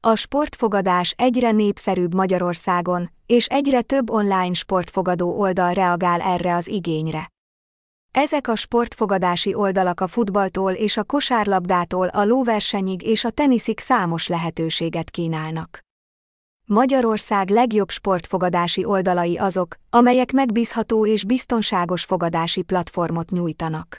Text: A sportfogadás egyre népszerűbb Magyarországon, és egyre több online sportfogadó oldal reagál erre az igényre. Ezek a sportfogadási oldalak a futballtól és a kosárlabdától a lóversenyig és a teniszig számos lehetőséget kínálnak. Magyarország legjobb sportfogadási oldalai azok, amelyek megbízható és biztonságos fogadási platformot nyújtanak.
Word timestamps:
A 0.00 0.14
sportfogadás 0.14 1.14
egyre 1.16 1.50
népszerűbb 1.50 2.14
Magyarországon, 2.14 3.10
és 3.26 3.46
egyre 3.46 3.82
több 3.82 4.10
online 4.10 4.52
sportfogadó 4.52 5.40
oldal 5.40 5.72
reagál 5.72 6.20
erre 6.20 6.54
az 6.54 6.66
igényre. 6.68 7.32
Ezek 8.12 8.48
a 8.48 8.54
sportfogadási 8.56 9.54
oldalak 9.54 10.00
a 10.00 10.06
futballtól 10.06 10.72
és 10.72 10.96
a 10.96 11.04
kosárlabdától 11.04 12.08
a 12.08 12.24
lóversenyig 12.24 13.02
és 13.02 13.24
a 13.24 13.30
teniszig 13.30 13.78
számos 13.78 14.26
lehetőséget 14.26 15.10
kínálnak. 15.10 15.80
Magyarország 16.64 17.50
legjobb 17.50 17.90
sportfogadási 17.90 18.84
oldalai 18.84 19.36
azok, 19.36 19.74
amelyek 19.90 20.32
megbízható 20.32 21.06
és 21.06 21.24
biztonságos 21.24 22.04
fogadási 22.04 22.62
platformot 22.62 23.30
nyújtanak. 23.30 23.98